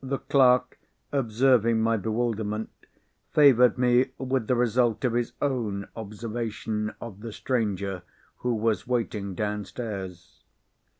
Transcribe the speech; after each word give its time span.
The 0.00 0.18
clerk, 0.18 0.78
observing 1.10 1.80
my 1.80 1.96
bewilderment, 1.96 2.70
favoured 3.32 3.76
me 3.76 4.10
with 4.16 4.46
the 4.46 4.54
result 4.54 5.04
of 5.04 5.14
his 5.14 5.32
own 5.42 5.88
observation 5.96 6.94
of 7.00 7.18
the 7.18 7.32
stranger 7.32 8.02
who 8.36 8.54
was 8.54 8.86
waiting 8.86 9.34
downstairs. 9.34 10.44